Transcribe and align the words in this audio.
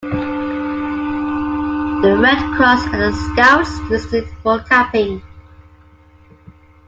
The 2.01 2.17
Red 2.19 2.57
Cross 2.57 2.85
and 2.87 3.03
the 3.13 3.33
Scouts 3.35 3.77
used 3.91 4.11
it 4.15 4.27
for 4.41 4.59
camping. 4.63 5.21